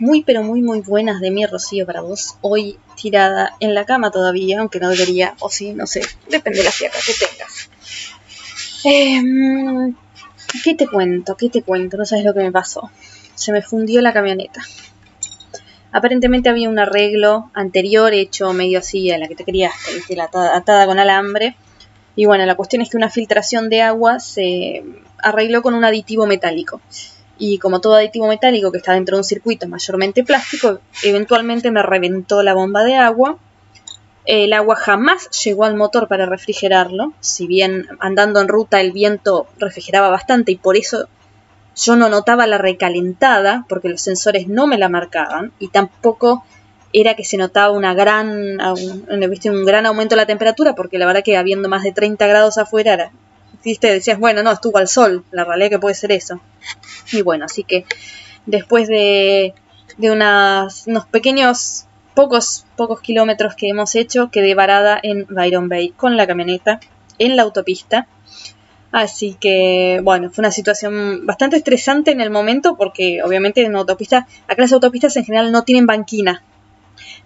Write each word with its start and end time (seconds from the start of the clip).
muy 0.00 0.22
pero 0.24 0.42
muy 0.42 0.62
muy 0.62 0.80
buenas 0.80 1.20
de 1.20 1.30
mi 1.30 1.46
Rocío 1.46 1.86
para 1.86 2.00
vos. 2.00 2.36
Hoy 2.40 2.78
tirada 2.96 3.54
en 3.60 3.74
la 3.74 3.84
cama 3.84 4.10
todavía, 4.10 4.58
aunque 4.58 4.80
no 4.80 4.88
debería, 4.88 5.34
o 5.38 5.50
sí, 5.50 5.72
no 5.72 5.86
sé, 5.86 6.00
depende 6.28 6.58
de 6.58 6.64
la 6.64 6.72
fiaca 6.72 6.98
que 7.06 7.12
tengas. 7.12 7.70
Em, 8.82 9.94
¿Qué 10.64 10.74
te 10.74 10.88
cuento? 10.88 11.36
¿Qué 11.36 11.50
te 11.50 11.62
cuento? 11.62 11.98
No 11.98 12.06
sabes 12.06 12.24
lo 12.24 12.34
que 12.34 12.40
me 12.40 12.50
pasó. 12.50 12.90
Se 13.34 13.52
me 13.52 13.62
fundió 13.62 14.00
la 14.00 14.12
camioneta. 14.12 14.62
Aparentemente 15.92 16.48
había 16.48 16.68
un 16.68 16.78
arreglo 16.78 17.50
anterior 17.52 18.14
hecho 18.14 18.52
medio 18.52 18.78
así 18.78 19.10
a 19.10 19.18
la 19.18 19.28
que 19.28 19.36
te 19.36 19.44
criaste, 19.44 20.20
atada, 20.20 20.56
atada 20.56 20.86
con 20.86 20.98
alambre. 20.98 21.56
Y 22.16 22.24
bueno, 22.24 22.46
la 22.46 22.54
cuestión 22.54 22.80
es 22.80 22.88
que 22.88 22.96
una 22.96 23.10
filtración 23.10 23.68
de 23.68 23.82
agua 23.82 24.18
se 24.18 24.82
arregló 25.18 25.62
con 25.62 25.74
un 25.74 25.84
aditivo 25.84 26.26
metálico 26.26 26.80
y 27.40 27.58
como 27.58 27.80
todo 27.80 27.94
aditivo 27.94 28.28
metálico 28.28 28.70
que 28.70 28.78
está 28.78 28.92
dentro 28.92 29.16
de 29.16 29.20
un 29.20 29.24
circuito 29.24 29.66
mayormente 29.66 30.22
plástico, 30.22 30.78
eventualmente 31.02 31.70
me 31.70 31.82
reventó 31.82 32.42
la 32.42 32.54
bomba 32.54 32.84
de 32.84 32.96
agua. 32.96 33.38
El 34.26 34.52
agua 34.52 34.76
jamás 34.76 35.30
llegó 35.42 35.64
al 35.64 35.74
motor 35.74 36.06
para 36.06 36.26
refrigerarlo, 36.26 37.14
si 37.20 37.46
bien 37.46 37.86
andando 37.98 38.40
en 38.40 38.48
ruta 38.48 38.80
el 38.80 38.92
viento 38.92 39.48
refrigeraba 39.58 40.10
bastante 40.10 40.52
y 40.52 40.56
por 40.56 40.76
eso 40.76 41.08
yo 41.74 41.96
no 41.96 42.10
notaba 42.10 42.46
la 42.46 42.58
recalentada, 42.58 43.64
porque 43.68 43.88
los 43.88 44.02
sensores 44.02 44.46
no 44.46 44.66
me 44.66 44.76
la 44.76 44.90
marcaban, 44.90 45.52
y 45.58 45.68
tampoco 45.68 46.44
era 46.92 47.14
que 47.14 47.24
se 47.24 47.38
notaba 47.38 47.72
una 47.72 47.94
gran, 47.94 48.60
un, 48.60 49.04
un 49.08 49.64
gran 49.64 49.86
aumento 49.86 50.14
de 50.14 50.20
la 50.20 50.26
temperatura, 50.26 50.74
porque 50.74 50.98
la 50.98 51.06
verdad 51.06 51.22
que 51.24 51.38
habiendo 51.38 51.70
más 51.70 51.84
de 51.84 51.92
30 51.92 52.26
grados 52.26 52.58
afuera 52.58 52.92
era 52.92 53.12
decías, 53.62 54.18
bueno, 54.18 54.42
no, 54.42 54.52
estuvo 54.52 54.78
al 54.78 54.88
sol, 54.88 55.24
la 55.30 55.44
realidad 55.44 55.70
que 55.70 55.78
puede 55.78 55.94
ser 55.94 56.12
eso. 56.12 56.40
Y 57.12 57.22
bueno, 57.22 57.46
así 57.46 57.64
que 57.64 57.84
después 58.46 58.88
de, 58.88 59.54
de 59.98 60.10
unos 60.10 61.06
pequeños, 61.10 61.86
pocos, 62.14 62.66
pocos 62.76 63.00
kilómetros 63.00 63.54
que 63.54 63.68
hemos 63.68 63.94
hecho, 63.94 64.30
quedé 64.30 64.54
varada 64.54 64.98
en 65.02 65.26
Byron 65.28 65.68
Bay 65.68 65.90
con 65.90 66.16
la 66.16 66.26
camioneta 66.26 66.80
en 67.18 67.36
la 67.36 67.42
autopista. 67.42 68.06
Así 68.92 69.36
que, 69.38 70.00
bueno, 70.02 70.30
fue 70.30 70.42
una 70.42 70.50
situación 70.50 71.24
bastante 71.24 71.56
estresante 71.56 72.10
en 72.10 72.20
el 72.20 72.30
momento 72.30 72.76
porque 72.76 73.22
obviamente 73.22 73.64
en 73.64 73.76
autopista, 73.76 74.26
acá 74.48 74.62
las 74.62 74.72
autopistas 74.72 75.16
en 75.16 75.24
general 75.24 75.52
no 75.52 75.62
tienen 75.62 75.86
banquina. 75.86 76.42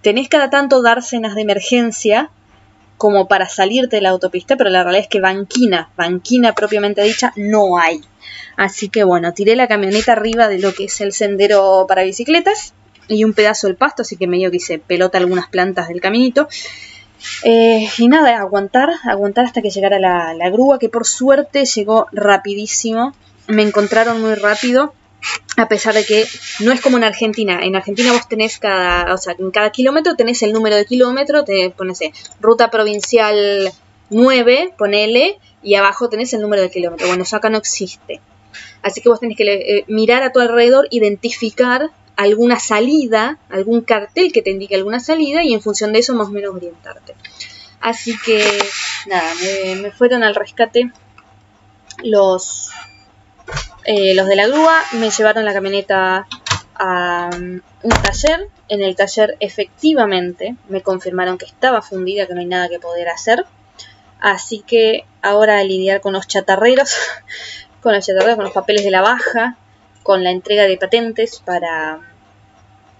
Tenés 0.00 0.28
cada 0.28 0.48
tanto 0.48 0.80
dársenas 0.80 1.34
de 1.34 1.42
emergencia 1.42 2.30
como 3.00 3.28
para 3.28 3.48
salirte 3.48 3.96
de 3.96 4.02
la 4.02 4.10
autopista, 4.10 4.58
pero 4.58 4.68
la 4.68 4.82
realidad 4.82 5.04
es 5.04 5.08
que 5.08 5.22
banquina, 5.22 5.88
banquina 5.96 6.54
propiamente 6.54 7.02
dicha, 7.02 7.32
no 7.34 7.78
hay. 7.78 8.02
Así 8.58 8.90
que 8.90 9.04
bueno, 9.04 9.32
tiré 9.32 9.56
la 9.56 9.68
camioneta 9.68 10.12
arriba 10.12 10.48
de 10.48 10.58
lo 10.58 10.74
que 10.74 10.84
es 10.84 11.00
el 11.00 11.14
sendero 11.14 11.86
para 11.88 12.02
bicicletas 12.02 12.74
y 13.08 13.24
un 13.24 13.32
pedazo 13.32 13.68
del 13.68 13.76
pasto, 13.76 14.02
así 14.02 14.16
que 14.16 14.26
medio 14.26 14.50
que 14.50 14.58
hice 14.58 14.78
pelota 14.78 15.16
algunas 15.16 15.48
plantas 15.48 15.88
del 15.88 16.02
caminito. 16.02 16.46
Eh, 17.42 17.88
y 17.96 18.08
nada, 18.08 18.38
aguantar, 18.38 18.90
aguantar 19.04 19.46
hasta 19.46 19.62
que 19.62 19.70
llegara 19.70 19.98
la, 19.98 20.34
la 20.34 20.50
grúa, 20.50 20.78
que 20.78 20.90
por 20.90 21.06
suerte 21.06 21.64
llegó 21.64 22.06
rapidísimo. 22.12 23.14
Me 23.46 23.62
encontraron 23.62 24.20
muy 24.20 24.34
rápido 24.34 24.92
a 25.56 25.68
pesar 25.68 25.94
de 25.94 26.04
que 26.04 26.26
no 26.60 26.72
es 26.72 26.80
como 26.80 26.96
en 26.96 27.04
Argentina. 27.04 27.60
En 27.62 27.76
Argentina 27.76 28.12
vos 28.12 28.28
tenés 28.28 28.58
cada, 28.58 29.12
o 29.12 29.18
sea, 29.18 29.34
en 29.38 29.50
cada 29.50 29.70
kilómetro 29.70 30.16
tenés 30.16 30.42
el 30.42 30.52
número 30.52 30.76
de 30.76 30.86
kilómetro, 30.86 31.44
te 31.44 31.70
pones 31.70 32.00
ruta 32.40 32.70
provincial 32.70 33.72
9, 34.10 34.74
ponele, 34.78 35.38
y 35.62 35.74
abajo 35.74 36.08
tenés 36.08 36.32
el 36.32 36.40
número 36.40 36.62
de 36.62 36.70
kilómetro. 36.70 37.06
Bueno, 37.08 37.22
eso 37.24 37.36
acá 37.36 37.50
no 37.50 37.58
existe. 37.58 38.20
Así 38.82 39.00
que 39.00 39.08
vos 39.08 39.20
tenés 39.20 39.36
que 39.36 39.44
eh, 39.44 39.84
mirar 39.88 40.22
a 40.22 40.32
tu 40.32 40.40
alrededor, 40.40 40.88
identificar 40.90 41.90
alguna 42.16 42.58
salida, 42.58 43.38
algún 43.48 43.82
cartel 43.82 44.32
que 44.32 44.42
te 44.42 44.50
indique 44.50 44.74
alguna 44.74 45.00
salida 45.00 45.44
y 45.44 45.54
en 45.54 45.62
función 45.62 45.92
de 45.92 46.00
eso 46.00 46.14
más 46.14 46.28
o 46.28 46.32
menos 46.32 46.54
orientarte. 46.54 47.14
Así 47.80 48.16
que 48.24 48.44
nada, 49.06 49.32
me 49.80 49.90
fueron 49.90 50.22
al 50.22 50.34
rescate 50.34 50.92
los, 52.02 52.70
eh, 53.84 54.14
los 54.14 54.26
de 54.26 54.36
la 54.36 54.46
grúa 54.46 54.82
me 54.92 55.10
llevaron 55.10 55.44
la 55.44 55.52
camioneta 55.52 56.26
a 56.74 57.30
um, 57.32 57.60
un 57.82 57.90
taller. 58.02 58.48
En 58.68 58.82
el 58.82 58.94
taller 58.94 59.36
efectivamente 59.40 60.56
me 60.68 60.82
confirmaron 60.82 61.38
que 61.38 61.46
estaba 61.46 61.82
fundida, 61.82 62.26
que 62.26 62.34
no 62.34 62.40
hay 62.40 62.46
nada 62.46 62.68
que 62.68 62.78
poder 62.78 63.08
hacer. 63.08 63.44
Así 64.20 64.62
que 64.66 65.06
ahora 65.22 65.58
a 65.58 65.64
lidiar 65.64 66.00
con 66.00 66.12
los 66.12 66.26
chatarreros, 66.26 66.94
con 67.82 67.94
los 67.94 68.04
chatarreros, 68.04 68.36
con 68.36 68.44
los 68.44 68.54
papeles 68.54 68.84
de 68.84 68.90
la 68.90 69.00
baja, 69.00 69.56
con 70.02 70.24
la 70.24 70.30
entrega 70.30 70.64
de 70.64 70.76
patentes 70.76 71.40
para 71.40 72.00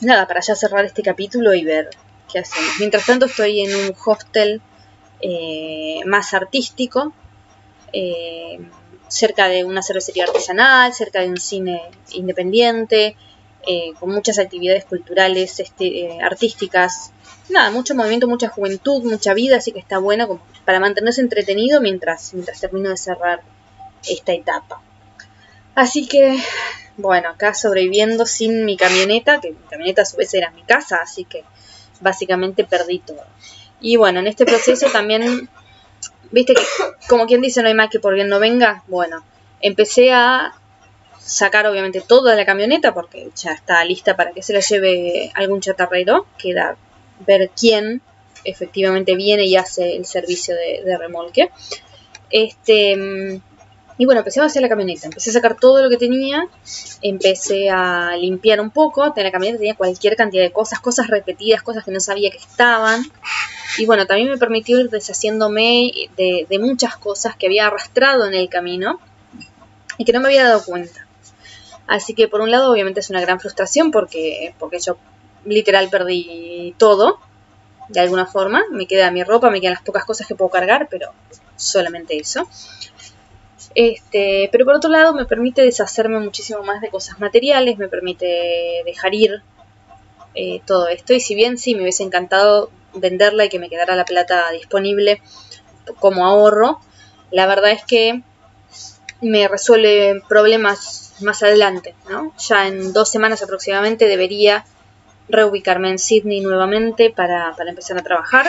nada, 0.00 0.26
para 0.26 0.40
ya 0.40 0.54
cerrar 0.54 0.84
este 0.84 1.02
capítulo 1.02 1.54
y 1.54 1.64
ver 1.64 1.90
qué 2.32 2.38
hacemos. 2.38 2.70
Mientras 2.78 3.04
tanto 3.04 3.26
estoy 3.26 3.60
en 3.60 3.74
un 3.74 3.94
hostel 4.06 4.62
eh, 5.20 6.00
más 6.06 6.34
artístico. 6.34 7.12
Eh, 7.92 8.60
cerca 9.08 9.48
de 9.48 9.64
una 9.64 9.82
cervecería 9.82 10.24
artesanal, 10.24 10.94
cerca 10.94 11.20
de 11.20 11.28
un 11.28 11.38
cine 11.38 11.82
independiente, 12.12 13.16
eh, 13.66 13.92
con 13.98 14.10
muchas 14.10 14.38
actividades 14.38 14.84
culturales, 14.84 15.60
este, 15.60 16.00
eh, 16.00 16.18
artísticas, 16.22 17.10
nada, 17.48 17.70
mucho 17.70 17.94
movimiento, 17.94 18.28
mucha 18.28 18.48
juventud, 18.48 19.02
mucha 19.04 19.34
vida, 19.34 19.56
así 19.56 19.72
que 19.72 19.78
está 19.78 19.98
bueno 19.98 20.40
para 20.64 20.80
mantenerse 20.80 21.20
entretenido 21.20 21.80
mientras, 21.80 22.34
mientras 22.34 22.60
termino 22.60 22.90
de 22.90 22.96
cerrar 22.96 23.42
esta 24.08 24.32
etapa. 24.32 24.80
Así 25.74 26.06
que, 26.06 26.38
bueno, 26.96 27.30
acá 27.30 27.54
sobreviviendo 27.54 28.26
sin 28.26 28.64
mi 28.64 28.76
camioneta, 28.76 29.40
que 29.40 29.50
mi 29.50 29.66
camioneta 29.68 30.02
a 30.02 30.06
su 30.06 30.16
vez 30.16 30.32
era 30.34 30.50
mi 30.50 30.62
casa, 30.62 31.00
así 31.02 31.24
que 31.24 31.44
básicamente 32.00 32.64
perdí 32.64 33.00
todo. 33.00 33.24
Y 33.80 33.96
bueno, 33.96 34.20
en 34.20 34.26
este 34.26 34.44
proceso 34.44 34.86
también 34.90 35.48
viste 36.30 36.54
que, 36.54 36.62
como 37.08 37.26
quien 37.26 37.40
dice, 37.40 37.62
no 37.62 37.68
hay 37.68 37.74
más 37.74 37.90
que 37.90 38.00
por 38.00 38.14
bien 38.14 38.28
no 38.28 38.38
venga. 38.38 38.82
Bueno, 38.86 39.24
empecé 39.60 40.12
a 40.12 40.54
sacar 41.18 41.66
obviamente 41.66 42.00
todo 42.00 42.28
de 42.28 42.36
la 42.36 42.46
camioneta 42.46 42.94
porque 42.94 43.30
ya 43.36 43.52
está 43.52 43.84
lista 43.84 44.16
para 44.16 44.32
que 44.32 44.42
se 44.42 44.52
la 44.52 44.60
lleve 44.60 45.30
algún 45.34 45.60
chatarrero. 45.60 46.26
Queda 46.38 46.76
ver 47.26 47.50
quién 47.58 48.00
efectivamente 48.44 49.16
viene 49.16 49.44
y 49.44 49.56
hace 49.56 49.96
el 49.96 50.06
servicio 50.06 50.54
de, 50.54 50.82
de 50.84 50.96
remolque. 50.96 51.50
Este 52.30 53.40
y 53.98 54.06
bueno, 54.06 54.20
empecé 54.20 54.40
a 54.40 54.44
hacer 54.44 54.62
la 54.62 54.68
camioneta, 54.68 55.06
empecé 55.06 55.30
a 55.30 55.32
sacar 55.32 55.56
todo 55.56 55.82
lo 55.82 55.90
que 55.90 55.96
tenía, 55.96 56.48
empecé 57.02 57.68
a 57.68 58.16
limpiar 58.16 58.60
un 58.60 58.70
poco, 58.70 59.12
en 59.14 59.24
la 59.24 59.32
camioneta 59.32 59.58
tenía 59.58 59.74
cualquier 59.74 60.14
cantidad 60.14 60.44
de 60.44 60.52
cosas, 60.52 60.78
cosas 60.78 61.08
repetidas, 61.08 61.62
cosas 61.62 61.84
que 61.84 61.90
no 61.90 61.98
sabía 61.98 62.30
que 62.30 62.38
estaban. 62.38 63.02
Y 63.76 63.86
bueno, 63.86 64.06
también 64.06 64.30
me 64.30 64.38
permitió 64.38 64.78
ir 64.78 64.88
deshaciéndome 64.88 65.90
de, 66.16 66.58
muchas 66.60 66.96
cosas 66.96 67.34
que 67.36 67.46
había 67.46 67.66
arrastrado 67.66 68.26
en 68.26 68.34
el 68.34 68.48
camino 68.48 69.00
y 69.98 70.04
que 70.04 70.12
no 70.12 70.20
me 70.20 70.28
había 70.28 70.44
dado 70.44 70.64
cuenta. 70.64 71.04
Así 71.88 72.14
que 72.14 72.28
por 72.28 72.40
un 72.40 72.52
lado 72.52 72.70
obviamente 72.70 73.00
es 73.00 73.10
una 73.10 73.20
gran 73.20 73.40
frustración 73.40 73.90
porque, 73.90 74.54
porque 74.60 74.78
yo 74.78 74.96
literal 75.44 75.88
perdí 75.90 76.72
todo, 76.78 77.18
de 77.88 77.98
alguna 77.98 78.26
forma. 78.26 78.62
Me 78.70 78.86
queda 78.86 79.10
mi 79.10 79.24
ropa, 79.24 79.50
me 79.50 79.60
quedan 79.60 79.74
las 79.74 79.82
pocas 79.82 80.04
cosas 80.04 80.28
que 80.28 80.36
puedo 80.36 80.50
cargar, 80.50 80.86
pero 80.88 81.12
solamente 81.56 82.16
eso. 82.16 82.48
Este, 83.74 84.48
pero 84.50 84.64
por 84.64 84.74
otro 84.74 84.90
lado 84.90 85.14
me 85.14 85.26
permite 85.26 85.62
deshacerme 85.62 86.18
muchísimo 86.18 86.62
más 86.62 86.80
de 86.80 86.88
cosas 86.88 87.20
materiales, 87.20 87.78
me 87.78 87.88
permite 87.88 88.82
dejar 88.84 89.14
ir 89.14 89.42
eh, 90.34 90.60
todo 90.66 90.88
esto. 90.88 91.14
Y 91.14 91.20
si 91.20 91.34
bien 91.34 91.58
sí 91.58 91.74
me 91.74 91.82
hubiese 91.82 92.02
encantado 92.02 92.70
venderla 92.94 93.44
y 93.44 93.48
que 93.48 93.58
me 93.58 93.68
quedara 93.68 93.96
la 93.96 94.04
plata 94.04 94.50
disponible 94.50 95.20
como 95.98 96.26
ahorro, 96.26 96.80
la 97.30 97.46
verdad 97.46 97.70
es 97.70 97.84
que 97.84 98.22
me 99.20 99.48
resuelve 99.48 100.22
problemas 100.28 101.14
más 101.20 101.42
adelante, 101.42 101.94
¿no? 102.08 102.32
Ya 102.38 102.68
en 102.68 102.92
dos 102.92 103.10
semanas 103.10 103.42
aproximadamente 103.42 104.06
debería 104.06 104.64
reubicarme 105.28 105.90
en 105.90 105.98
Sydney 105.98 106.40
nuevamente 106.40 107.10
para, 107.10 107.54
para 107.56 107.70
empezar 107.70 107.98
a 107.98 108.02
trabajar 108.02 108.46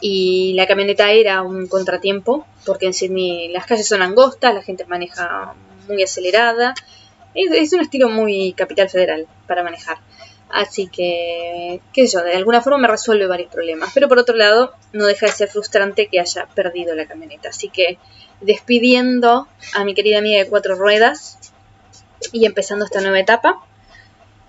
y 0.00 0.54
la 0.54 0.66
camioneta 0.66 1.10
era 1.10 1.42
un 1.42 1.66
contratiempo 1.66 2.46
porque 2.64 2.86
en 2.86 2.94
Sydney 2.94 3.48
las 3.48 3.66
calles 3.66 3.88
son 3.88 4.02
angostas, 4.02 4.54
la 4.54 4.62
gente 4.62 4.84
maneja 4.86 5.54
muy 5.88 6.02
acelerada, 6.02 6.74
es, 7.34 7.72
un 7.72 7.80
estilo 7.80 8.08
muy 8.08 8.52
capital 8.52 8.88
federal 8.88 9.26
para 9.46 9.62
manejar. 9.62 9.98
Así 10.48 10.88
que, 10.88 11.80
qué 11.92 12.08
sé 12.08 12.16
yo, 12.16 12.24
de 12.24 12.34
alguna 12.34 12.60
forma 12.60 12.78
me 12.78 12.88
resuelve 12.88 13.28
varios 13.28 13.52
problemas. 13.52 13.90
Pero 13.94 14.08
por 14.08 14.18
otro 14.18 14.34
lado, 14.34 14.72
no 14.92 15.06
deja 15.06 15.26
de 15.26 15.32
ser 15.32 15.48
frustrante 15.48 16.08
que 16.08 16.18
haya 16.18 16.46
perdido 16.46 16.94
la 16.96 17.06
camioneta. 17.06 17.50
Así 17.50 17.68
que 17.68 17.98
despidiendo 18.40 19.46
a 19.74 19.84
mi 19.84 19.94
querida 19.94 20.18
amiga 20.18 20.42
de 20.42 20.50
cuatro 20.50 20.74
ruedas 20.74 21.38
y 22.32 22.46
empezando 22.46 22.84
esta 22.84 23.00
nueva 23.00 23.20
etapa, 23.20 23.64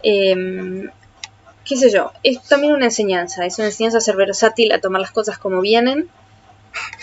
eh, 0.02 0.90
qué 1.66 1.76
sé 1.78 1.90
yo, 1.90 2.12
es 2.24 2.42
también 2.44 2.74
una 2.74 2.86
enseñanza, 2.86 3.46
es 3.46 3.58
una 3.58 3.68
enseñanza 3.68 4.00
a 4.00 4.02
ser 4.02 4.16
versátil, 4.16 4.72
a 4.72 4.80
tomar 4.80 5.02
las 5.02 5.12
cosas 5.12 5.38
como 5.38 5.62
vienen. 5.62 6.10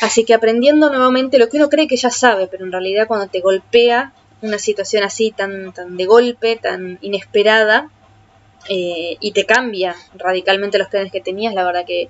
Así 0.01 0.25
que 0.25 0.35
aprendiendo 0.35 0.89
nuevamente 0.89 1.39
lo 1.39 1.49
que 1.49 1.59
uno 1.59 1.69
cree 1.69 1.89
que 1.89 1.97
ya 1.97 2.11
sabe, 2.11 2.47
pero 2.47 2.65
en 2.65 2.73
realidad 2.73 3.07
cuando 3.07 3.27
te 3.29 3.41
golpea 3.41 4.13
una 4.41 4.59
situación 4.59 5.05
así 5.05 5.31
tan, 5.31 5.73
tan 5.73 5.97
de 5.97 6.07
golpe, 6.07 6.57
tan 6.57 6.99
inesperada, 7.03 7.91
eh, 8.69 9.17
y 9.21 9.33
te 9.33 9.47
cambia 9.47 9.95
radicalmente 10.15 10.79
los 10.79 10.89
planes 10.89 11.13
que 11.13 11.21
tenías, 11.21 11.55
la 11.55 11.65
verdad 11.65 11.85
que 11.87 12.09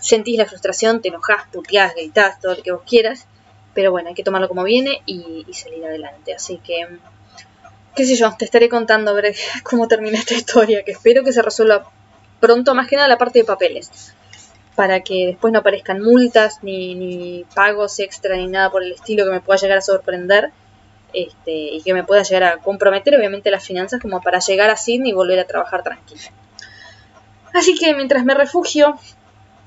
sentís 0.00 0.38
la 0.38 0.46
frustración, 0.46 1.00
te 1.00 1.08
enojas, 1.08 1.46
puteás, 1.52 1.94
gritás, 1.94 2.40
todo 2.40 2.54
lo 2.54 2.62
que 2.62 2.72
vos 2.72 2.82
quieras, 2.86 3.26
pero 3.74 3.90
bueno, 3.92 4.08
hay 4.08 4.14
que 4.14 4.24
tomarlo 4.24 4.48
como 4.48 4.64
viene 4.64 5.02
y, 5.06 5.46
salir 5.52 5.84
adelante. 5.84 6.34
Así 6.34 6.58
que, 6.58 6.86
qué 7.94 8.04
sé 8.04 8.16
yo, 8.16 8.34
te 8.36 8.44
estaré 8.44 8.68
contando 8.68 9.10
a 9.10 9.14
ver 9.14 9.34
cómo 9.62 9.88
termina 9.88 10.18
esta 10.18 10.34
historia, 10.34 10.82
que 10.82 10.92
espero 10.92 11.24
que 11.24 11.32
se 11.32 11.42
resuelva 11.42 11.90
pronto, 12.40 12.74
más 12.74 12.88
que 12.88 12.96
nada 12.96 13.08
la 13.08 13.18
parte 13.18 13.40
de 13.40 13.44
papeles, 13.44 14.14
para 14.74 15.00
que 15.00 15.26
después 15.26 15.52
no 15.52 15.60
aparezcan 15.60 16.00
multas, 16.00 16.62
ni, 16.62 16.94
ni 16.94 17.44
pagos 17.54 17.98
extra, 17.98 18.36
ni 18.36 18.46
nada 18.46 18.70
por 18.70 18.82
el 18.82 18.92
estilo 18.92 19.24
que 19.24 19.30
me 19.30 19.40
pueda 19.40 19.58
llegar 19.60 19.78
a 19.78 19.82
sorprender. 19.82 20.50
Este, 21.12 21.50
y 21.50 21.82
que 21.82 21.92
me 21.92 22.04
pueda 22.04 22.22
llegar 22.22 22.44
a 22.44 22.58
comprometer 22.58 23.16
obviamente 23.16 23.50
las 23.50 23.64
finanzas 23.64 24.00
como 24.00 24.20
para 24.22 24.38
llegar 24.38 24.70
a 24.70 24.76
Sydney 24.76 25.10
y 25.10 25.12
volver 25.12 25.40
a 25.40 25.44
trabajar 25.44 25.82
tranquilo. 25.82 26.22
Así 27.52 27.76
que 27.76 27.94
mientras 27.94 28.24
me 28.24 28.32
refugio 28.32 28.96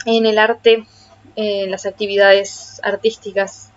en 0.06 0.26
el 0.26 0.38
arte, 0.38 0.86
en 1.36 1.69
las 1.69 1.86
actividades 1.86 2.80
artísticas, 2.81 3.72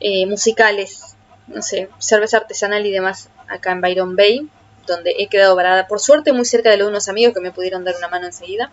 eh, 0.00 0.24
musicales, 0.26 1.16
no 1.46 1.60
sé, 1.60 1.90
cerveza 1.98 2.38
artesanal 2.38 2.86
y 2.86 2.90
demás 2.90 3.28
acá 3.48 3.72
en 3.72 3.80
Byron 3.80 4.16
Bay, 4.16 4.48
donde 4.86 5.14
he 5.18 5.28
quedado 5.28 5.54
varada, 5.56 5.86
por 5.86 6.00
suerte, 6.00 6.32
muy 6.32 6.44
cerca 6.44 6.70
de 6.70 6.76
los 6.78 6.88
unos 6.88 7.08
amigos 7.08 7.34
que 7.34 7.40
me 7.40 7.52
pudieron 7.52 7.84
dar 7.84 7.94
una 7.96 8.08
mano 8.08 8.26
enseguida. 8.26 8.70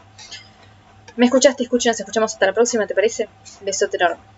Me 1.15 1.25
escuchaste, 1.25 1.63
escuchen, 1.63 1.91
nos 1.91 1.99
escuchamos 1.99 2.33
hasta 2.33 2.47
la 2.47 2.53
próxima, 2.53 2.87
¿te 2.87 2.95
parece? 2.95 3.29
Besote 3.61 3.97
enorme. 3.97 4.34